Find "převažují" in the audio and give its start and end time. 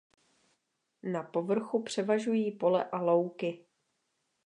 1.83-2.51